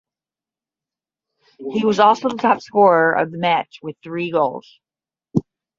He 1.73 1.85
was 1.85 1.99
also 1.99 2.29
the 2.29 2.35
topscorer 2.35 3.21
of 3.21 3.31
the 3.31 3.37
match 3.37 3.77
with 3.83 3.97
three 4.03 4.31
goals. 4.31 4.79